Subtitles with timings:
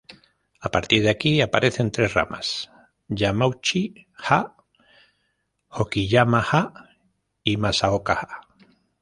[0.67, 2.71] A partir de aquí aparecen tres ramas:
[3.17, 4.41] Yamauchi-ha,
[5.77, 6.63] Hokiyama-ha
[7.43, 8.41] y Masaoka-ha.